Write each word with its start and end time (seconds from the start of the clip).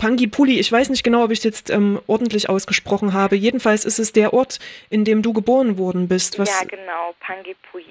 Pangipuli, 0.00 0.58
ich 0.58 0.72
weiß 0.72 0.88
nicht 0.88 1.04
genau, 1.04 1.24
ob 1.24 1.30
ich 1.30 1.40
es 1.40 1.44
jetzt 1.44 1.68
ähm, 1.68 2.00
ordentlich 2.06 2.48
ausgesprochen 2.48 3.12
habe. 3.12 3.36
Jedenfalls 3.36 3.84
ist 3.84 3.98
es 3.98 4.12
der 4.12 4.32
Ort, 4.32 4.58
in 4.88 5.04
dem 5.04 5.20
du 5.20 5.34
geboren 5.34 5.76
worden 5.76 6.08
bist. 6.08 6.38
Was, 6.38 6.48
ja, 6.48 6.66
genau, 6.66 7.14
Pangipui. 7.20 7.84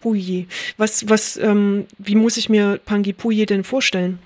Puyi. 0.00 0.46
Was, 0.76 1.08
was, 1.08 1.36
ähm, 1.36 1.88
wie 1.98 2.14
muss 2.14 2.36
ich 2.36 2.48
mir 2.48 2.78
Pangipui 2.84 3.44
denn 3.46 3.64
vorstellen? 3.64 4.22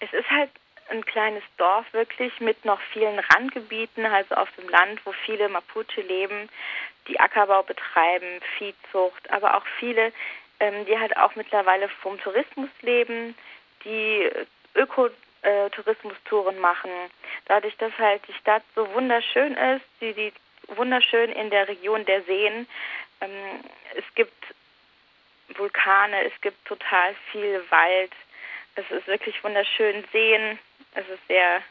Es 0.00 0.12
ist 0.12 0.28
halt 0.30 0.50
ein 0.90 1.04
kleines 1.04 1.44
Dorf 1.58 1.86
wirklich 1.92 2.32
mit 2.40 2.64
noch 2.64 2.80
vielen 2.92 3.20
Randgebieten, 3.20 4.04
also 4.06 4.34
auf 4.34 4.48
dem 4.58 4.68
Land, 4.68 5.00
wo 5.04 5.12
viele 5.24 5.48
Mapuche 5.48 6.00
leben, 6.00 6.48
die 7.06 7.20
Ackerbau 7.20 7.62
betreiben, 7.62 8.40
Viehzucht, 8.58 9.30
aber 9.30 9.56
auch 9.56 9.64
viele, 9.78 10.12
ähm, 10.58 10.84
die 10.86 10.98
halt 10.98 11.16
auch 11.16 11.36
mittlerweile 11.36 11.88
vom 12.02 12.18
Tourismus 12.18 12.70
leben, 12.82 13.36
die 13.84 14.28
Ökotourismustouren 15.42 16.58
machen. 16.58 16.90
Dadurch, 17.46 17.76
dass 17.78 17.92
halt 17.98 18.22
die 18.28 18.34
Stadt 18.34 18.62
so 18.74 18.92
wunderschön 18.94 19.54
ist, 19.54 19.84
die, 20.00 20.12
die 20.12 20.32
wunderschön 20.76 21.30
in 21.32 21.50
der 21.50 21.68
Region 21.68 22.04
der 22.04 22.22
Seen. 22.22 22.66
Ähm, 23.20 23.30
es 23.96 24.04
gibt 24.14 24.44
Vulkane, 25.56 26.24
es 26.24 26.40
gibt 26.40 26.64
total 26.64 27.14
viel 27.32 27.62
Wald. 27.70 28.12
Es 28.76 28.90
ist 28.90 29.06
wirklich 29.06 29.42
wunderschön 29.42 30.04
sehen. 30.12 30.58
Es 30.94 31.08
ist 31.08 31.26
sehr 31.28 31.62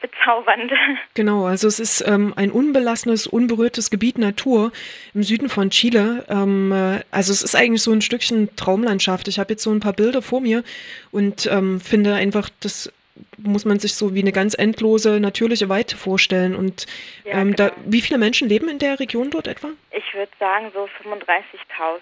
bezaubernd. 0.00 0.72
Genau, 1.14 1.46
also 1.46 1.66
es 1.66 1.80
ist 1.80 2.06
ähm, 2.06 2.34
ein 2.36 2.50
unbelassenes, 2.50 3.26
unberührtes 3.26 3.90
Gebiet 3.90 4.18
Natur 4.18 4.70
im 5.14 5.22
Süden 5.22 5.48
von 5.48 5.70
Chile. 5.70 6.26
Ähm, 6.28 6.72
äh, 6.72 7.00
also 7.10 7.32
es 7.32 7.42
ist 7.42 7.56
eigentlich 7.56 7.82
so 7.82 7.92
ein 7.92 8.02
Stückchen 8.02 8.54
Traumlandschaft. 8.56 9.28
Ich 9.28 9.38
habe 9.38 9.54
jetzt 9.54 9.62
so 9.62 9.70
ein 9.70 9.80
paar 9.80 9.94
Bilder 9.94 10.20
vor 10.20 10.42
mir 10.42 10.62
und 11.10 11.46
ähm, 11.46 11.80
finde 11.80 12.14
einfach, 12.14 12.50
das 12.60 12.92
muss 13.38 13.64
man 13.64 13.78
sich 13.78 13.94
so 13.94 14.14
wie 14.14 14.20
eine 14.20 14.32
ganz 14.32 14.54
endlose 14.54 15.20
natürliche 15.20 15.68
Weite 15.68 15.96
vorstellen. 15.96 16.54
Und 16.54 16.86
ja, 17.24 17.32
ähm, 17.32 17.52
genau. 17.52 17.70
da, 17.70 17.76
wie 17.84 18.00
viele 18.00 18.18
Menschen 18.18 18.48
leben 18.48 18.68
in 18.68 18.78
der 18.78 18.98
Region 19.00 19.30
dort 19.30 19.46
etwa? 19.46 19.68
Ich 19.90 20.14
würde 20.14 20.32
sagen 20.38 20.70
so 20.72 20.88
35.000. 21.08 22.00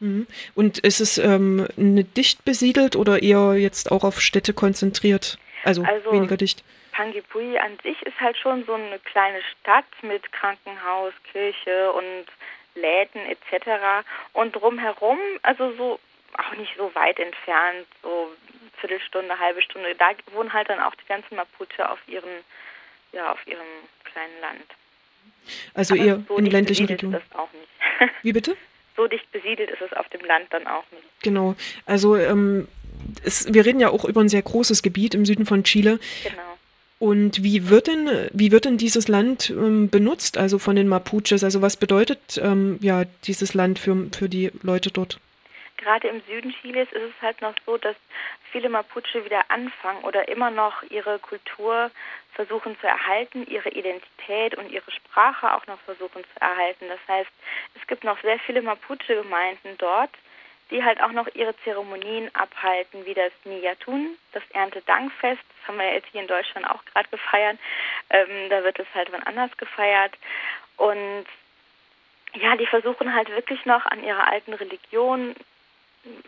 Mhm. 0.00 0.26
Und 0.54 0.78
ist 0.78 1.00
es 1.00 1.18
ähm, 1.18 1.66
dicht 1.76 2.44
besiedelt 2.44 2.96
oder 2.96 3.22
eher 3.22 3.54
jetzt 3.54 3.92
auch 3.92 4.04
auf 4.04 4.20
Städte 4.20 4.52
konzentriert? 4.54 5.38
Also, 5.64 5.82
also 5.82 6.12
weniger 6.12 6.36
dicht? 6.36 6.64
Pangipui 6.92 7.58
an 7.58 7.78
sich 7.82 8.00
ist 8.02 8.18
halt 8.20 8.36
schon 8.36 8.64
so 8.64 8.74
eine 8.74 8.98
kleine 8.98 9.40
Stadt 9.42 9.84
mit 10.02 10.32
Krankenhaus, 10.32 11.12
Kirche 11.30 11.92
und 11.92 12.26
Läden 12.74 13.20
etc. 13.26 14.04
Und 14.32 14.52
drumherum, 14.52 15.18
also 15.42 15.72
so 15.72 16.00
auch 16.38 16.56
nicht 16.56 16.74
so 16.76 16.94
weit 16.94 17.18
entfernt, 17.18 17.86
so 18.02 18.30
Viertelstunde, 18.80 19.38
halbe 19.38 19.62
Stunde, 19.62 19.94
da 19.96 20.10
wohnen 20.32 20.52
halt 20.52 20.68
dann 20.68 20.80
auch 20.80 20.94
die 20.94 21.06
ganzen 21.06 21.36
Mapuche 21.36 21.88
auf 21.88 21.98
ihren, 22.06 22.44
ja, 23.12 23.32
auf 23.32 23.46
ihrem 23.46 23.66
kleinen 24.04 24.40
Land. 24.40 24.64
Also 25.74 25.94
Aber 25.94 26.04
eher 26.04 26.22
so 26.28 26.36
in 26.36 26.46
ländlichen 26.46 26.86
Regionen. 26.86 27.14
Ist 27.14 27.24
das 27.30 27.38
auch 27.38 27.48
nicht. 27.52 28.12
Wie 28.22 28.32
bitte? 28.32 28.56
So 28.96 29.06
dicht 29.06 29.30
besiedelt 29.32 29.70
ist 29.70 29.80
es 29.80 29.92
auf 29.92 30.08
dem 30.08 30.24
Land 30.26 30.46
dann 30.50 30.66
auch 30.66 30.84
nicht. 30.92 31.04
Genau. 31.22 31.54
Also 31.86 32.16
ähm, 32.16 32.68
es, 33.24 33.52
wir 33.52 33.64
reden 33.64 33.80
ja 33.80 33.90
auch 33.90 34.04
über 34.04 34.20
ein 34.20 34.28
sehr 34.28 34.42
großes 34.42 34.82
Gebiet 34.82 35.14
im 35.14 35.24
Süden 35.24 35.46
von 35.46 35.64
Chile. 35.64 35.98
Genau. 36.22 36.42
Und 36.98 37.42
wie 37.42 37.70
wird 37.70 37.86
denn, 37.86 38.28
wie 38.32 38.52
wird 38.52 38.66
denn 38.66 38.76
dieses 38.76 39.08
Land 39.08 39.48
ähm, 39.48 39.88
benutzt, 39.88 40.36
also 40.36 40.58
von 40.58 40.76
den 40.76 40.86
Mapuches? 40.86 41.42
Also 41.42 41.62
was 41.62 41.78
bedeutet 41.78 42.38
ähm, 42.42 42.78
ja 42.82 43.04
dieses 43.24 43.54
Land 43.54 43.78
für, 43.78 44.08
für 44.14 44.28
die 44.28 44.50
Leute 44.62 44.90
dort? 44.90 45.18
Gerade 45.80 46.08
im 46.08 46.20
Süden 46.26 46.54
Chiles 46.60 46.92
ist 46.92 47.02
es 47.02 47.22
halt 47.22 47.40
noch 47.40 47.54
so, 47.64 47.78
dass 47.78 47.96
viele 48.52 48.68
Mapuche 48.68 49.24
wieder 49.24 49.42
anfangen 49.48 50.04
oder 50.04 50.28
immer 50.28 50.50
noch 50.50 50.82
ihre 50.90 51.18
Kultur 51.18 51.90
versuchen 52.34 52.78
zu 52.80 52.86
erhalten, 52.86 53.46
ihre 53.46 53.70
Identität 53.70 54.56
und 54.56 54.70
ihre 54.70 54.90
Sprache 54.90 55.54
auch 55.54 55.66
noch 55.66 55.78
versuchen 55.80 56.22
zu 56.22 56.40
erhalten. 56.40 56.86
Das 56.88 57.00
heißt, 57.08 57.30
es 57.76 57.86
gibt 57.86 58.04
noch 58.04 58.20
sehr 58.20 58.38
viele 58.40 58.60
Mapuche-Gemeinden 58.60 59.78
dort, 59.78 60.10
die 60.70 60.84
halt 60.84 61.02
auch 61.02 61.12
noch 61.12 61.34
ihre 61.34 61.56
Zeremonien 61.64 62.32
abhalten, 62.34 63.06
wie 63.06 63.14
das 63.14 63.32
Niyatun, 63.44 64.18
das 64.32 64.42
Erntedankfest. 64.52 65.40
Das 65.40 65.68
haben 65.68 65.78
wir 65.78 65.94
jetzt 65.94 66.08
hier 66.12 66.20
in 66.20 66.28
Deutschland 66.28 66.68
auch 66.68 66.84
gerade 66.84 67.08
gefeiert. 67.08 67.58
Ähm, 68.10 68.50
da 68.50 68.62
wird 68.64 68.78
es 68.78 68.86
halt 68.94 69.10
wann 69.12 69.22
anders 69.22 69.56
gefeiert. 69.56 70.12
Und 70.76 71.24
ja, 72.34 72.54
die 72.56 72.66
versuchen 72.66 73.14
halt 73.14 73.30
wirklich 73.30 73.64
noch 73.64 73.86
an 73.86 74.04
ihrer 74.04 74.28
alten 74.28 74.52
Religion 74.52 75.34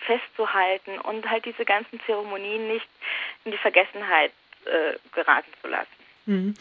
festzuhalten 0.07 0.99
und 0.99 1.29
halt 1.29 1.45
diese 1.45 1.65
ganzen 1.65 2.01
Zeremonien 2.07 2.69
nicht 2.69 2.87
in 3.45 3.53
die 3.53 3.59
Vergessenheit 3.59 4.33
äh, 4.65 4.97
geraten 5.15 5.51
zu 5.61 5.69
lassen. 5.69 5.89
Mhm. 6.27 6.55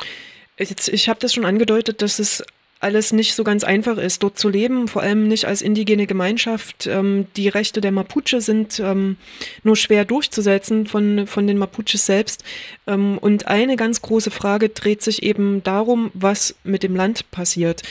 Jetzt, 0.57 0.89
ich 0.89 1.09
habe 1.09 1.19
das 1.19 1.33
schon 1.33 1.45
angedeutet, 1.45 2.01
dass 2.01 2.19
es 2.19 2.43
alles 2.81 3.13
nicht 3.13 3.35
so 3.35 3.43
ganz 3.43 3.63
einfach 3.63 3.97
ist, 3.97 4.23
dort 4.23 4.39
zu 4.39 4.49
leben, 4.49 4.87
vor 4.87 5.03
allem 5.03 5.27
nicht 5.27 5.45
als 5.45 5.61
indigene 5.61 6.07
Gemeinschaft. 6.07 6.87
Ähm, 6.87 7.27
die 7.35 7.47
Rechte 7.47 7.79
der 7.79 7.91
Mapuche 7.91 8.41
sind 8.41 8.79
ähm, 8.79 9.17
nur 9.63 9.75
schwer 9.75 10.03
durchzusetzen 10.03 10.87
von, 10.87 11.27
von 11.27 11.45
den 11.45 11.57
Mapuches 11.59 12.05
selbst. 12.05 12.43
Ähm, 12.87 13.19
und 13.19 13.47
eine 13.47 13.75
ganz 13.75 14.01
große 14.01 14.31
Frage 14.31 14.69
dreht 14.69 15.03
sich 15.03 15.21
eben 15.21 15.63
darum, 15.63 16.09
was 16.15 16.55
mit 16.63 16.81
dem 16.81 16.95
Land 16.95 17.29
passiert. 17.29 17.83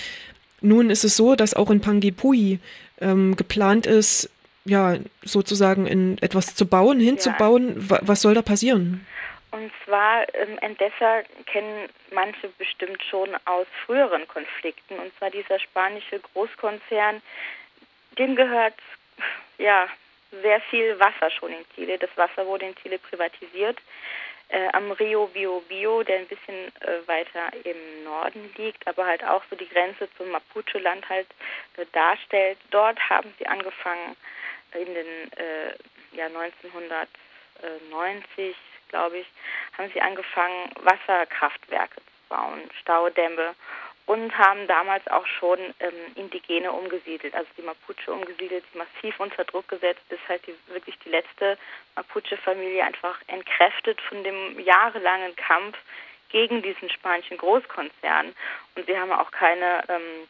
Nun 0.60 0.90
ist 0.90 1.04
es 1.04 1.16
so, 1.16 1.36
dass 1.36 1.54
auch 1.54 1.70
in 1.70 1.80
Pangipui 1.80 2.58
ähm, 3.00 3.36
geplant 3.36 3.86
ist, 3.86 4.28
ja, 4.64 4.96
sozusagen 5.22 5.86
in 5.86 6.18
etwas 6.20 6.54
zu 6.54 6.66
bauen, 6.66 7.00
hinzubauen. 7.00 7.86
Ja. 7.88 7.98
Was 8.02 8.22
soll 8.22 8.34
da 8.34 8.42
passieren? 8.42 9.06
Und 9.52 9.72
zwar 9.84 10.22
ähm, 10.34 10.58
Endesa 10.60 11.22
kennen 11.46 11.88
manche 12.12 12.48
bestimmt 12.58 13.02
schon 13.02 13.30
aus 13.46 13.66
früheren 13.84 14.26
Konflikten. 14.28 14.98
Und 14.98 15.16
zwar 15.18 15.30
dieser 15.30 15.58
spanische 15.58 16.20
Großkonzern, 16.20 17.20
dem 18.18 18.36
gehört 18.36 18.74
ja 19.58 19.88
sehr 20.42 20.60
viel 20.62 20.98
Wasser 21.00 21.30
schon 21.30 21.50
in 21.50 21.64
Chile. 21.74 21.98
Das 21.98 22.10
Wasser 22.16 22.46
wurde 22.46 22.66
in 22.66 22.76
Chile 22.76 22.98
privatisiert. 22.98 23.78
Äh, 24.48 24.68
am 24.72 24.90
Rio 24.92 25.26
Bio 25.28 25.62
Bio, 25.68 26.02
der 26.02 26.18
ein 26.18 26.26
bisschen 26.26 26.68
äh, 26.80 27.06
weiter 27.06 27.50
im 27.64 28.04
Norden 28.04 28.52
liegt, 28.56 28.86
aber 28.86 29.06
halt 29.06 29.22
auch 29.24 29.42
so 29.48 29.54
die 29.54 29.68
Grenze 29.68 30.08
zum 30.16 30.30
Mapuche-Land 30.30 31.08
halt 31.08 31.28
äh, 31.76 31.86
darstellt. 31.92 32.58
Dort 32.70 32.98
haben 33.08 33.32
sie 33.38 33.46
angefangen 33.46 34.16
in 34.74 34.94
den 34.94 35.32
äh, 35.36 35.74
ja 36.12 36.26
1990 36.26 38.56
glaube 38.90 39.18
ich, 39.18 39.26
haben 39.78 39.90
sie 39.92 40.00
angefangen, 40.00 40.70
Wasserkraftwerke 40.82 41.96
zu 41.96 42.28
bauen, 42.28 42.60
Staudämme 42.80 43.54
und 44.06 44.36
haben 44.36 44.66
damals 44.66 45.06
auch 45.08 45.26
schon 45.26 45.58
ähm, 45.78 45.94
Indigene 46.16 46.72
umgesiedelt, 46.72 47.34
also 47.34 47.48
die 47.56 47.62
Mapuche 47.62 48.12
umgesiedelt, 48.12 48.64
massiv 48.74 49.18
unter 49.20 49.44
Druck 49.44 49.68
gesetzt, 49.68 50.02
bis 50.08 50.18
halt 50.28 50.44
die, 50.46 50.54
wirklich 50.72 50.98
die 51.04 51.10
letzte 51.10 51.56
Mapuche-Familie 51.94 52.84
einfach 52.84 53.18
entkräftet 53.28 54.00
von 54.00 54.24
dem 54.24 54.58
jahrelangen 54.58 55.34
Kampf 55.36 55.78
gegen 56.30 56.62
diesen 56.62 56.90
spanischen 56.90 57.38
Großkonzern. 57.38 58.34
Und 58.74 58.86
sie 58.86 58.98
haben 58.98 59.12
auch 59.12 59.30
keine 59.30 59.84
ähm, 59.88 60.28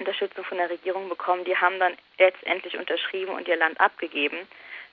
Unterstützung 0.00 0.44
von 0.44 0.58
der 0.58 0.70
Regierung 0.70 1.08
bekommen. 1.08 1.44
Die 1.44 1.56
haben 1.56 1.78
dann 1.78 1.96
letztendlich 2.18 2.76
unterschrieben 2.76 3.32
und 3.32 3.46
ihr 3.46 3.56
Land 3.56 3.78
abgegeben. 3.80 4.38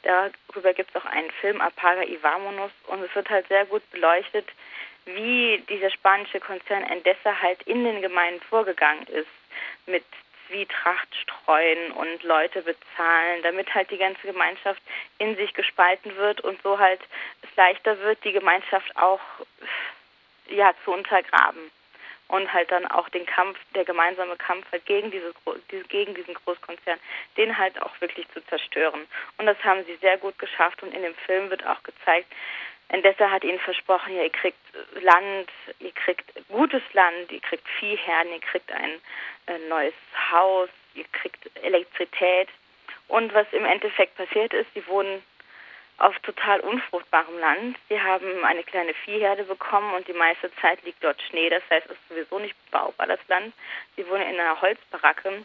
Darüber 0.04 0.74
gibt 0.74 0.92
es 0.92 1.02
auch 1.02 1.06
einen 1.06 1.32
Film, 1.32 1.60
Apaga 1.60 2.04
y 2.04 2.22
Vamonos, 2.22 2.72
und 2.88 3.04
es 3.04 3.14
wird 3.16 3.30
halt 3.30 3.48
sehr 3.48 3.66
gut 3.66 3.90
beleuchtet, 3.92 4.48
wie 5.06 5.64
dieser 5.70 5.90
spanische 5.90 6.40
Konzern 6.40 6.84
Endesa 6.84 7.42
halt 7.42 7.62
in 7.64 7.84
den 7.84 8.02
Gemeinden 8.02 8.42
vorgegangen 8.42 9.08
ist, 9.08 9.28
mit 9.86 10.04
Zwietracht 10.48 11.14
streuen 11.16 11.92
und 11.92 12.24
Leute 12.24 12.62
bezahlen, 12.62 13.42
damit 13.44 13.74
halt 13.74 13.90
die 13.92 13.98
ganze 13.98 14.28
Gemeinschaft 14.28 14.82
in 15.18 15.36
sich 15.36 15.54
gespalten 15.54 16.16
wird 16.16 16.42
und 16.42 16.62
so 16.62 16.78
halt 16.80 17.02
es 17.42 17.56
leichter 17.56 18.00
wird, 18.00 18.24
die 18.24 18.32
Gemeinschaft 18.32 18.96
auch 18.96 19.20
ja 20.50 20.74
zu 20.86 20.92
untergraben 20.94 21.72
und 22.28 22.52
halt 22.52 22.72
dann 22.72 22.86
auch 22.86 23.10
den 23.10 23.26
Kampf, 23.26 23.58
der 23.76 23.86
gemeinsame 23.86 24.36
Kampf 24.38 24.66
halt 24.72 24.86
gegen 24.86 25.12
diese, 25.12 25.34
gegen 25.90 26.14
diesen 26.14 26.34
Großkonzern, 26.34 27.00
den 27.38 27.58
halt 27.58 27.82
auch 27.82 28.00
wirklich 28.02 28.28
zu 28.30 28.42
zerstören. 28.48 29.08
Und 29.38 29.46
das 29.46 29.58
haben 29.64 29.84
sie 29.86 29.96
sehr 29.96 30.18
gut 30.18 30.38
geschafft 30.40 30.84
und 30.84 30.94
in 30.94 31.04
dem 31.04 31.16
Film 31.16 31.50
wird 31.50 31.66
auch 31.66 31.82
gezeigt, 31.84 32.32
Endessa 32.90 33.30
hat 33.30 33.44
ihnen 33.44 33.60
versprochen, 33.60 34.16
ja, 34.16 34.24
ihr 34.24 34.30
kriegt 34.30 34.60
Land, 35.02 35.50
ihr 35.80 35.92
kriegt 35.92 36.32
gutes 36.48 36.82
Land, 36.94 37.32
ihr 37.32 37.42
kriegt 37.42 37.68
Viehherden, 37.80 38.32
ihr 38.32 38.40
kriegt 38.40 38.72
ein, 38.72 39.02
ein 39.48 39.68
neues 39.68 39.94
Haus, 40.32 40.70
ihr 40.94 41.06
kriegt 41.12 41.50
Elektrizität. 41.64 42.48
Und 43.10 43.34
was 43.34 43.46
im 43.52 43.66
Endeffekt 43.66 44.16
passiert 44.16 44.54
ist, 44.54 44.74
sie 44.74 44.86
wurden 44.88 45.22
auf 45.98 46.18
total 46.20 46.60
unfruchtbarem 46.60 47.38
Land. 47.40 47.78
Sie 47.90 48.00
haben 48.00 48.44
eine 48.46 48.64
kleine 48.64 48.94
Viehherde 48.94 49.44
bekommen 49.44 49.94
und 49.96 50.08
die 50.08 50.14
meiste 50.14 50.54
Zeit 50.56 50.82
liegt 50.84 51.04
dort 51.04 51.22
Schnee. 51.24 51.50
Das 51.50 51.64
heißt, 51.70 51.88
es 51.88 51.92
ist 51.92 52.10
sowieso 52.10 52.40
nicht 52.40 52.56
bebaubar, 52.66 53.08
das 53.08 53.20
Land. 53.28 53.54
Sie 53.96 54.08
wohnen 54.08 54.30
in 54.30 54.40
einer 54.40 54.62
Holzbaracke 54.62 55.44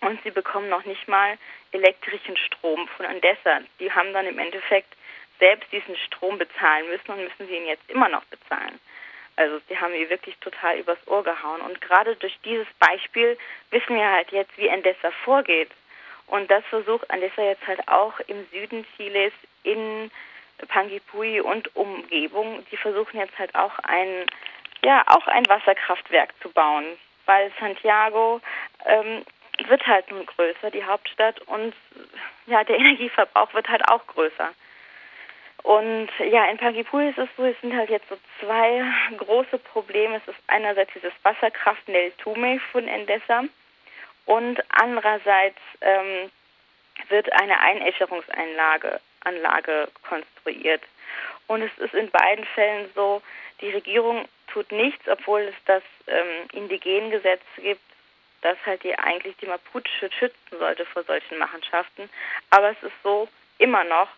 und 0.00 0.22
sie 0.22 0.30
bekommen 0.30 0.68
noch 0.68 0.84
nicht 0.84 1.06
mal 1.06 1.36
elektrischen 1.72 2.36
Strom 2.36 2.88
von 2.96 3.06
Andessa. 3.06 3.60
Die 3.78 3.92
haben 3.92 4.12
dann 4.12 4.26
im 4.26 4.38
Endeffekt 4.38 4.94
selbst 5.38 5.70
diesen 5.72 5.96
Strom 5.96 6.38
bezahlen 6.38 6.88
müssen 6.88 7.10
und 7.10 7.24
müssen 7.24 7.46
sie 7.46 7.56
ihn 7.56 7.66
jetzt 7.66 7.88
immer 7.90 8.08
noch 8.08 8.24
bezahlen. 8.24 8.78
Also 9.36 9.60
sie 9.68 9.78
haben 9.78 9.94
ihr 9.94 10.08
wirklich 10.10 10.36
total 10.38 10.78
übers 10.78 10.98
Ohr 11.06 11.24
gehauen. 11.24 11.60
Und 11.60 11.80
gerade 11.80 12.14
durch 12.16 12.38
dieses 12.44 12.68
Beispiel 12.78 13.36
wissen 13.70 13.96
wir 13.96 14.08
halt 14.08 14.30
jetzt, 14.30 14.56
wie 14.56 14.68
Endesa 14.68 15.10
vorgeht. 15.24 15.70
Und 16.26 16.50
das 16.50 16.64
versucht 16.66 17.08
Endesa 17.10 17.42
jetzt 17.42 17.66
halt 17.66 17.86
auch 17.88 18.18
im 18.26 18.46
Süden 18.50 18.86
Chiles 18.96 19.32
in 19.62 20.10
Pangipui 20.68 21.40
und 21.40 21.74
Umgebung. 21.76 22.64
Die 22.70 22.76
versuchen 22.76 23.18
jetzt 23.18 23.38
halt 23.38 23.54
auch 23.54 23.78
ein, 23.80 24.26
ja, 24.82 25.04
auch 25.06 25.26
ein 25.26 25.46
Wasserkraftwerk 25.46 26.30
zu 26.40 26.50
bauen, 26.50 26.84
weil 27.26 27.52
Santiago 27.60 28.40
ähm, 28.86 29.24
wird 29.66 29.86
halt 29.86 30.10
nun 30.10 30.26
größer, 30.26 30.70
die 30.70 30.84
Hauptstadt, 30.84 31.40
und 31.42 31.74
ja, 32.46 32.64
der 32.64 32.76
Energieverbrauch 32.78 33.52
wird 33.54 33.68
halt 33.68 33.88
auch 33.88 34.06
größer. 34.06 34.50
Und 35.62 36.10
ja, 36.18 36.44
in 36.46 36.58
Pangipui 36.58 37.08
ist 37.08 37.18
es 37.18 37.28
so, 37.38 37.44
es 37.44 37.58
sind 37.62 37.74
halt 37.74 37.88
jetzt 37.88 38.08
so 38.10 38.18
zwei 38.38 38.84
große 39.16 39.58
Probleme. 39.58 40.16
Es 40.16 40.28
ist 40.28 40.42
einerseits 40.46 40.92
dieses 40.92 41.12
Wasserkraft 41.22 41.88
Neltume 41.88 42.60
von 42.70 42.86
Endesa 42.86 43.44
und 44.26 44.62
andererseits 44.70 45.58
ähm, 45.80 46.30
wird 47.08 47.32
eine 47.32 47.58
Einäscherungseinlage 47.60 49.00
Anlage 49.24 49.88
konstruiert. 50.06 50.82
Und 51.46 51.62
es 51.62 51.76
ist 51.78 51.94
in 51.94 52.10
beiden 52.10 52.44
Fällen 52.44 52.90
so, 52.94 53.22
die 53.60 53.70
Regierung 53.70 54.26
tut 54.48 54.70
nichts, 54.72 55.06
obwohl 55.08 55.42
es 55.42 55.54
das 55.66 55.82
ähm, 56.06 56.48
Indigengesetz 56.52 57.42
gibt, 57.56 57.82
das 58.42 58.56
halt 58.66 58.82
die 58.84 58.96
eigentlich 58.98 59.36
die 59.38 59.46
Mapuche 59.46 60.10
schützen 60.18 60.58
sollte 60.58 60.84
vor 60.86 61.02
solchen 61.04 61.38
Machenschaften. 61.38 62.10
Aber 62.50 62.70
es 62.70 62.82
ist 62.82 63.02
so 63.02 63.28
immer 63.58 63.84
noch, 63.84 64.08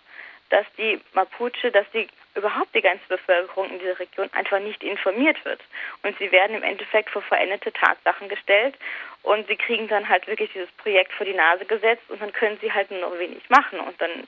dass 0.50 0.66
die 0.76 1.00
Mapuche, 1.12 1.70
dass 1.70 1.88
die 1.92 2.08
überhaupt 2.36 2.74
die 2.74 2.82
ganze 2.82 3.06
Bevölkerung 3.08 3.70
in 3.70 3.78
dieser 3.78 3.98
Region 3.98 4.28
einfach 4.32 4.60
nicht 4.60 4.82
informiert 4.82 5.42
wird. 5.44 5.60
Und 6.02 6.16
sie 6.18 6.30
werden 6.30 6.56
im 6.56 6.62
Endeffekt 6.62 7.10
vor 7.10 7.22
veränderte 7.22 7.72
Tatsachen 7.72 8.28
gestellt 8.28 8.74
und 9.22 9.46
sie 9.48 9.56
kriegen 9.56 9.88
dann 9.88 10.08
halt 10.08 10.26
wirklich 10.26 10.52
dieses 10.52 10.70
Projekt 10.72 11.12
vor 11.12 11.26
die 11.26 11.34
Nase 11.34 11.64
gesetzt 11.64 12.04
und 12.08 12.20
dann 12.20 12.32
können 12.32 12.58
sie 12.60 12.72
halt 12.72 12.90
nur 12.90 13.00
noch 13.00 13.18
wenig 13.18 13.48
machen. 13.48 13.80
Und 13.80 14.00
dann 14.00 14.26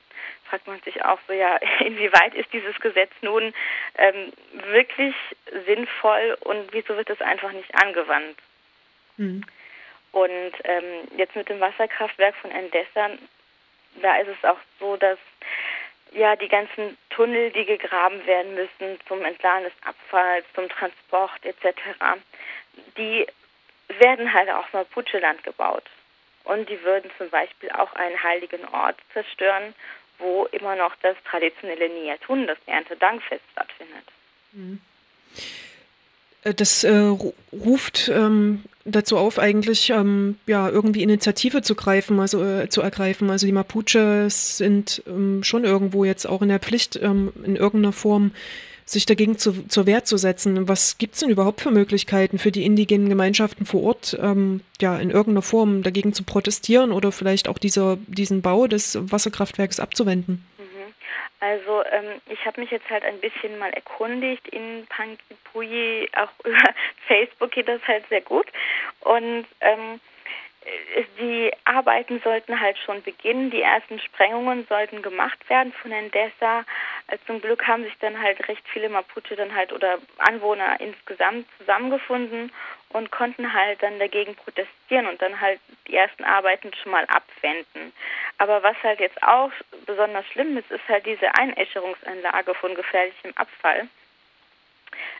fragt 0.48 0.66
man 0.66 0.80
sich 0.80 1.04
auch 1.04 1.18
so, 1.26 1.32
ja, 1.32 1.56
inwieweit 1.80 2.34
ist 2.34 2.52
dieses 2.52 2.78
Gesetz 2.80 3.12
nun 3.20 3.54
ähm, 3.96 4.32
wirklich 4.70 5.14
sinnvoll 5.66 6.36
und 6.40 6.72
wieso 6.72 6.96
wird 6.96 7.10
es 7.10 7.20
einfach 7.20 7.52
nicht 7.52 7.74
angewandt? 7.74 8.38
Mhm. 9.16 9.44
Und 10.12 10.52
ähm, 10.64 11.08
jetzt 11.16 11.36
mit 11.36 11.48
dem 11.48 11.60
Wasserkraftwerk 11.60 12.34
von 12.36 12.50
Endesa, 12.50 13.10
da 14.00 14.16
ist 14.16 14.28
es 14.28 14.44
auch 14.48 14.58
so, 14.80 14.96
dass 14.96 15.18
ja, 16.12 16.36
die 16.36 16.48
ganzen 16.48 16.96
Tunnel, 17.18 17.50
die 17.50 17.64
gegraben 17.64 18.24
werden 18.26 18.54
müssen 18.54 18.96
zum 19.08 19.24
Entladen 19.24 19.64
des 19.64 19.72
Abfalls, 19.84 20.44
zum 20.54 20.68
Transport 20.68 21.44
etc., 21.44 21.74
die 22.96 23.26
werden 23.88 24.32
halt 24.32 24.48
auch 24.50 24.72
Mapuche-Land 24.72 25.42
gebaut. 25.42 25.82
Und 26.44 26.68
die 26.68 26.80
würden 26.84 27.10
zum 27.18 27.28
Beispiel 27.28 27.72
auch 27.72 27.92
einen 27.94 28.22
heiligen 28.22 28.64
Ort 28.68 28.98
zerstören, 29.12 29.74
wo 30.18 30.46
immer 30.52 30.76
noch 30.76 30.94
das 31.02 31.16
traditionelle 31.24 31.88
Niatun, 31.88 32.46
das 32.46 32.58
Erntedankfest, 32.66 33.42
stattfindet. 33.50 34.04
Mhm. 34.52 34.80
Äh, 36.42 36.54
das 36.54 36.84
äh, 36.84 37.12
ruft 37.52 38.10
ähm, 38.14 38.60
dazu 38.84 39.16
auf, 39.16 39.38
eigentlich 39.38 39.90
ähm, 39.90 40.36
ja 40.46 40.68
irgendwie 40.68 41.02
Initiative 41.02 41.62
zu 41.62 41.74
greifen, 41.74 42.20
also 42.20 42.42
äh, 42.42 42.68
zu 42.68 42.80
ergreifen. 42.80 43.30
Also 43.30 43.46
die 43.46 43.52
Mapuches 43.52 44.56
sind 44.58 45.02
ähm, 45.06 45.42
schon 45.42 45.64
irgendwo 45.64 46.04
jetzt 46.04 46.26
auch 46.26 46.42
in 46.42 46.48
der 46.48 46.60
Pflicht, 46.60 46.98
ähm, 47.02 47.32
in 47.44 47.56
irgendeiner 47.56 47.92
Form 47.92 48.32
sich 48.90 49.04
dagegen 49.04 49.36
zu, 49.36 49.66
zur 49.68 49.84
Wehr 49.84 50.04
zu 50.04 50.16
setzen. 50.16 50.66
Was 50.66 50.96
gibt 50.96 51.14
es 51.14 51.20
denn 51.20 51.28
überhaupt 51.28 51.60
für 51.60 51.70
Möglichkeiten 51.70 52.38
für 52.38 52.50
die 52.50 52.64
indigenen 52.64 53.10
Gemeinschaften 53.10 53.66
vor 53.66 53.82
Ort, 53.82 54.18
ähm, 54.20 54.62
ja, 54.80 54.98
in 54.98 55.10
irgendeiner 55.10 55.42
Form 55.42 55.82
dagegen 55.82 56.14
zu 56.14 56.22
protestieren 56.22 56.92
oder 56.92 57.12
vielleicht 57.12 57.48
auch 57.48 57.58
dieser, 57.58 57.98
diesen 58.06 58.40
Bau 58.40 58.66
des 58.66 58.98
Wasserkraftwerks 59.00 59.78
abzuwenden? 59.78 60.42
Also 61.40 61.84
ähm, 61.84 62.20
ich 62.26 62.44
habe 62.46 62.60
mich 62.60 62.70
jetzt 62.70 62.88
halt 62.90 63.04
ein 63.04 63.20
bisschen 63.20 63.58
mal 63.58 63.70
erkundigt 63.70 64.46
in 64.48 64.86
Panguipulli, 64.88 66.08
auch 66.16 66.30
über 66.44 66.74
Facebook 67.06 67.52
geht 67.52 67.68
das 67.68 67.80
halt 67.86 68.08
sehr 68.08 68.22
gut. 68.22 68.46
Und 69.00 69.46
ähm, 69.60 70.00
die 71.18 71.50
Arbeiten 71.64 72.20
sollten 72.22 72.60
halt 72.60 72.76
schon 72.78 73.02
beginnen. 73.02 73.50
Die 73.50 73.62
ersten 73.62 73.98
Sprengungen 74.00 74.66
sollten 74.68 75.02
gemacht 75.02 75.38
werden 75.48 75.72
von 75.72 75.92
Endesa. 75.92 76.64
Äh, 77.06 77.18
zum 77.26 77.40
Glück 77.40 77.66
haben 77.66 77.84
sich 77.84 77.96
dann 78.00 78.20
halt 78.20 78.46
recht 78.48 78.66
viele 78.68 78.88
Mapuche 78.88 79.36
dann 79.36 79.54
halt 79.54 79.72
oder 79.72 79.98
Anwohner 80.18 80.78
insgesamt 80.80 81.46
zusammengefunden 81.58 82.52
und 82.90 83.10
konnten 83.10 83.52
halt 83.52 83.82
dann 83.82 83.98
dagegen 83.98 84.34
protestieren 84.34 85.06
und 85.06 85.20
dann 85.22 85.40
halt 85.40 85.60
die 85.86 85.96
ersten 85.96 86.24
Arbeiten 86.24 86.72
schon 86.74 86.92
mal 86.92 87.04
abwenden. 87.06 87.92
Aber 88.38 88.62
was 88.62 88.76
halt 88.82 89.00
jetzt 89.00 89.22
auch 89.22 89.52
besonders 89.88 90.26
schlimm 90.26 90.56
ist, 90.56 90.70
ist 90.70 90.86
halt 90.86 91.06
diese 91.06 91.34
Einäscherungsanlage 91.34 92.54
von 92.54 92.74
gefährlichem 92.74 93.32
Abfall. 93.34 93.88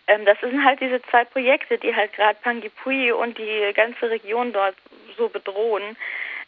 Ähm, 0.07 0.25
das 0.25 0.39
sind 0.41 0.63
halt 0.63 0.81
diese 0.81 1.03
zwei 1.03 1.25
Projekte, 1.25 1.79
die 1.79 1.97
halt 1.97 2.13
gerade 2.13 2.39
Pangipui 2.43 3.11
und 3.11 3.39
die 3.39 3.73
ganze 3.75 4.11
Region 4.11 4.53
dort 4.53 4.77
so 5.17 5.29
bedrohen, 5.29 5.97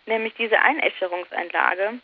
nämlich 0.06 0.34
diese 0.34 0.60
Einäscherungsanlage. 0.60 1.94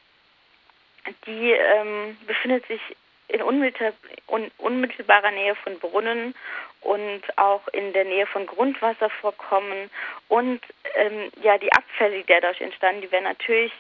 Die 1.26 1.52
ähm, 1.52 2.16
befindet 2.26 2.66
sich 2.66 2.80
in 3.28 3.42
unmittelbarer 3.42 5.30
Nähe 5.32 5.54
von 5.56 5.78
Brunnen 5.78 6.34
und 6.80 7.22
auch 7.36 7.66
in 7.68 7.92
der 7.92 8.04
Nähe 8.04 8.26
von 8.26 8.46
Grundwasservorkommen 8.46 9.90
und 10.28 10.60
ähm, 10.94 11.30
ja 11.42 11.58
die 11.58 11.72
Abfälle, 11.72 12.18
die 12.18 12.26
dadurch 12.26 12.60
entstanden, 12.60 13.02
die 13.02 13.10
werden 13.10 13.24
natürlich 13.24 13.72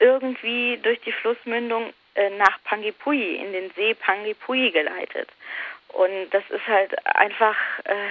irgendwie 0.00 0.78
durch 0.82 1.00
die 1.02 1.12
Flussmündung 1.12 1.92
äh, 2.14 2.30
nach 2.30 2.62
Pangipui 2.64 3.36
in 3.36 3.52
den 3.52 3.70
See 3.76 3.94
Pangipui 3.94 4.70
geleitet 4.72 5.28
und 5.88 6.30
das 6.30 6.42
ist 6.50 6.66
halt 6.66 7.06
einfach 7.06 7.56
äh, 7.84 8.08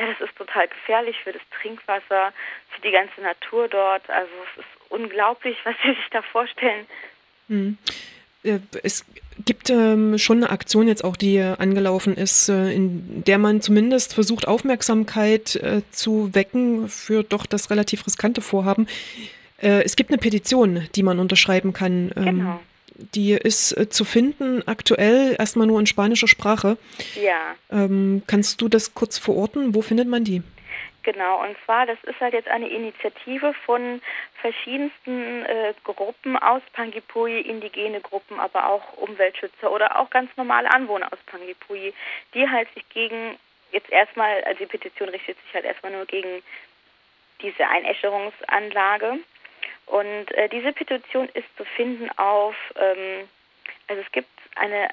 ja, 0.00 0.06
das 0.06 0.28
ist 0.28 0.36
total 0.36 0.66
gefährlich 0.68 1.16
für 1.22 1.32
das 1.32 1.42
Trinkwasser, 1.60 2.32
für 2.70 2.80
die 2.80 2.90
ganze 2.90 3.20
Natur 3.20 3.68
dort. 3.68 4.08
Also 4.08 4.30
es 4.54 4.60
ist 4.60 4.90
unglaublich, 4.90 5.58
was 5.64 5.74
Sie 5.82 5.90
sich 5.90 6.08
da 6.10 6.22
vorstellen. 6.22 6.86
Hm. 7.48 7.76
Es 8.82 9.04
gibt 9.44 9.68
ähm, 9.68 10.16
schon 10.16 10.38
eine 10.38 10.48
Aktion 10.48 10.88
jetzt 10.88 11.04
auch, 11.04 11.16
die 11.16 11.38
angelaufen 11.40 12.16
ist, 12.16 12.48
äh, 12.48 12.72
in 12.72 13.22
der 13.24 13.36
man 13.36 13.60
zumindest 13.60 14.14
versucht, 14.14 14.48
Aufmerksamkeit 14.48 15.56
äh, 15.56 15.82
zu 15.90 16.34
wecken 16.34 16.88
für 16.88 17.22
doch 17.22 17.44
das 17.44 17.70
relativ 17.70 18.06
riskante 18.06 18.40
Vorhaben. 18.40 18.88
Äh, 19.62 19.82
es 19.82 19.96
gibt 19.96 20.10
eine 20.10 20.18
Petition, 20.18 20.88
die 20.94 21.02
man 21.02 21.18
unterschreiben 21.18 21.72
kann. 21.72 22.12
Ähm, 22.16 22.24
genau. 22.24 22.60
Die 23.14 23.32
ist 23.32 23.76
äh, 23.76 23.88
zu 23.88 24.04
finden 24.04 24.66
aktuell 24.66 25.36
erstmal 25.38 25.66
nur 25.66 25.80
in 25.80 25.86
spanischer 25.86 26.28
Sprache. 26.28 26.76
Ja. 27.20 27.56
Ähm, 27.70 28.22
kannst 28.26 28.60
du 28.60 28.68
das 28.68 28.94
kurz 28.94 29.18
verorten? 29.18 29.74
Wo 29.74 29.80
findet 29.82 30.08
man 30.08 30.24
die? 30.24 30.42
Genau, 31.02 31.42
und 31.42 31.56
zwar, 31.64 31.86
das 31.86 31.96
ist 32.04 32.20
halt 32.20 32.34
jetzt 32.34 32.48
eine 32.48 32.68
Initiative 32.68 33.54
von 33.64 34.02
verschiedensten 34.34 35.46
äh, 35.46 35.72
Gruppen 35.82 36.36
aus 36.36 36.60
Pangipui, 36.74 37.40
indigene 37.40 38.00
Gruppen, 38.02 38.38
aber 38.38 38.68
auch 38.68 38.98
Umweltschützer 38.98 39.72
oder 39.72 39.98
auch 39.98 40.10
ganz 40.10 40.30
normale 40.36 40.70
Anwohner 40.70 41.10
aus 41.10 41.18
Pangipui, 41.24 41.94
die 42.34 42.46
halt 42.46 42.68
sich 42.74 42.86
gegen, 42.90 43.36
jetzt 43.72 43.90
erstmal, 43.90 44.44
also 44.44 44.58
die 44.58 44.66
Petition 44.66 45.08
richtet 45.08 45.38
sich 45.42 45.54
halt 45.54 45.64
erstmal 45.64 45.92
nur 45.92 46.04
gegen 46.04 46.42
diese 47.40 47.66
Einäscherungsanlage 47.66 49.20
und 49.90 50.30
äh, 50.32 50.48
diese 50.48 50.72
Petition 50.72 51.28
ist 51.34 51.48
zu 51.56 51.64
finden 51.64 52.10
auf, 52.16 52.54
ähm, 52.76 53.28
also 53.88 54.00
es 54.02 54.12
gibt 54.12 54.30
eine 54.54 54.88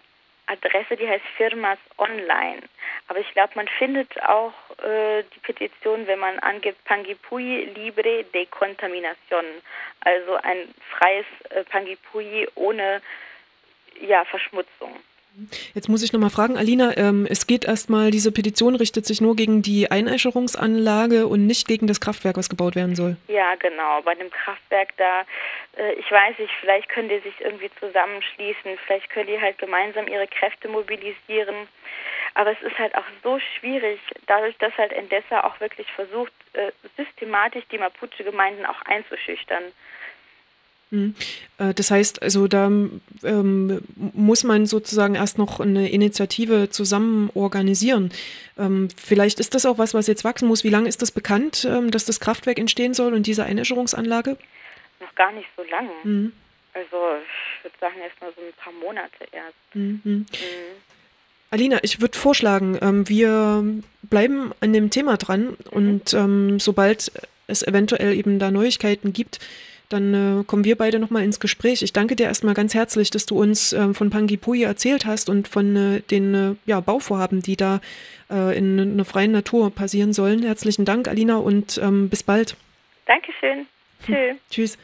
Adresse, 0.47 0.97
die 0.97 1.07
heißt 1.07 1.23
Firmas 1.35 1.77
Online. 1.99 2.61
Aber 3.07 3.19
ich 3.19 3.31
glaube, 3.33 3.53
man 3.55 3.67
findet 3.67 4.19
auch 4.23 4.53
äh, 4.81 5.23
die 5.35 5.39
Petition, 5.39 6.07
wenn 6.07 6.17
man 6.17 6.39
angibt 6.39 6.83
Pangipui 6.85 7.65
Libre 7.75 8.23
de 8.33 8.47
Contaminación, 8.47 9.45
also 10.01 10.35
ein 10.37 10.73
freies 10.89 11.25
äh, 11.49 11.63
Pangipui 11.65 12.47
ohne 12.55 13.01
ja, 14.01 14.25
Verschmutzung. 14.25 14.95
Jetzt 15.75 15.87
muss 15.87 16.03
ich 16.03 16.13
nochmal 16.13 16.31
fragen, 16.31 16.57
Alina, 16.57 16.97
ähm, 16.97 17.27
es 17.29 17.45
geht 17.45 17.65
erstmal, 17.65 18.09
diese 18.09 18.31
Petition 18.31 18.75
richtet 18.75 19.05
sich 19.05 19.21
nur 19.21 19.35
gegen 19.35 19.61
die 19.61 19.91
Einäscherungsanlage 19.91 21.27
und 21.27 21.45
nicht 21.45 21.67
gegen 21.67 21.85
das 21.85 22.01
Kraftwerk, 22.01 22.37
was 22.37 22.49
gebaut 22.49 22.75
werden 22.75 22.95
soll. 22.95 23.17
Ja, 23.27 23.53
genau. 23.55 24.01
Bei 24.01 24.15
dem 24.15 24.31
Kraftwerk 24.31 24.97
da, 24.97 25.21
äh, 25.77 25.93
ich 25.93 26.09
weiß 26.11 26.39
nicht, 26.39 26.51
vielleicht 26.59 26.89
können 26.89 27.09
die 27.09 27.19
sich 27.19 27.39
irgendwie 27.39 27.69
zusammenschließen, 27.79 28.77
vielleicht 28.85 29.09
können 29.11 29.27
die 29.27 29.39
halt 29.39 29.59
gemeinsam 29.59 30.07
ihre 30.07 30.27
Kräfte 30.27 30.67
mobilisieren. 30.67 31.67
Aber 32.33 32.51
es 32.51 32.61
ist 32.61 32.77
halt 32.77 32.95
auch 32.95 33.05
so 33.23 33.39
schwierig, 33.39 33.99
dadurch, 34.25 34.57
dass 34.57 34.75
halt 34.77 34.91
Endesa 34.91 35.43
auch 35.43 35.59
wirklich 35.59 35.91
versucht, 35.91 36.33
äh, 36.53 36.71
systematisch 36.95 37.63
die 37.71 37.77
Mapuche-Gemeinden 37.77 38.65
auch 38.65 38.81
einzuschüchtern. 38.83 39.63
Mhm. 40.89 41.15
Äh, 41.57 41.73
das 41.73 41.91
heißt, 41.91 42.21
also 42.21 42.47
da 42.47 42.67
ähm, 42.67 43.81
muss 43.95 44.43
man 44.43 44.65
sozusagen 44.65 45.15
erst 45.15 45.37
noch 45.37 45.59
eine 45.59 45.89
Initiative 45.89 46.69
zusammen 46.69 47.29
organisieren. 47.33 48.11
Ähm, 48.57 48.87
vielleicht 48.95 49.39
ist 49.39 49.53
das 49.55 49.65
auch 49.65 49.77
was, 49.77 49.93
was 49.93 50.07
jetzt 50.07 50.23
wachsen 50.23 50.47
muss. 50.47 50.63
Wie 50.63 50.69
lange 50.69 50.87
ist 50.87 51.01
das 51.01 51.11
bekannt, 51.11 51.67
ähm, 51.69 51.91
dass 51.91 52.05
das 52.05 52.19
Kraftwerk 52.19 52.59
entstehen 52.59 52.93
soll 52.93 53.13
und 53.13 53.27
diese 53.27 53.43
Einäscherungsanlage? 53.43 54.37
Noch 54.99 55.15
gar 55.15 55.31
nicht 55.31 55.47
so 55.57 55.63
lange. 55.63 55.91
Mhm. 56.03 56.33
Also 56.73 56.97
ich 57.57 57.63
würde 57.63 57.77
sagen, 57.79 57.95
erst 58.01 58.21
mal 58.21 58.31
so 58.35 58.41
ein 58.41 58.53
paar 58.57 58.73
Monate 58.73 59.27
erst. 59.31 59.55
Mhm. 59.73 60.01
mhm. 60.05 60.25
Alina, 61.49 61.79
ich 61.81 62.01
würde 62.01 62.17
vorschlagen, 62.17 62.77
ähm, 62.81 63.07
wir 63.07 63.63
bleiben 64.03 64.51
an 64.59 64.73
dem 64.73 64.89
Thema 64.89 65.15
dran 65.15 65.45
mhm. 65.45 65.55
und 65.71 66.13
ähm, 66.13 66.59
sobald 66.59 67.11
es 67.47 67.63
eventuell 67.63 68.13
eben 68.13 68.37
da 68.37 68.51
Neuigkeiten 68.51 69.13
gibt, 69.13 69.39
dann 69.89 70.41
äh, 70.41 70.43
kommen 70.43 70.65
wir 70.65 70.77
beide 70.77 70.99
nochmal 70.99 71.23
ins 71.23 71.39
Gespräch. 71.39 71.81
Ich 71.81 71.93
danke 71.93 72.15
dir 72.15 72.25
erstmal 72.25 72.53
ganz 72.53 72.73
herzlich, 72.73 73.09
dass 73.09 73.25
du 73.25 73.39
uns 73.39 73.73
äh, 73.73 73.93
von 73.93 74.09
Pangipui 74.09 74.63
erzählt 74.63 75.05
hast 75.05 75.29
und 75.29 75.47
von 75.47 75.75
äh, 75.75 76.01
den 76.01 76.33
äh, 76.33 76.55
ja, 76.65 76.79
Bauvorhaben, 76.79 77.41
die 77.41 77.55
da 77.55 77.79
äh, 78.29 78.57
in 78.57 78.79
einer 78.79 79.05
freien 79.05 79.31
Natur 79.31 79.71
passieren 79.73 80.13
sollen. 80.13 80.43
Herzlichen 80.43 80.85
Dank, 80.85 81.07
Alina, 81.07 81.37
und 81.37 81.79
ähm, 81.81 82.09
bis 82.09 82.23
bald. 82.23 82.57
Dankeschön. 83.05 83.67
Tschüss. 84.05 84.37
Tschüss. 84.49 84.77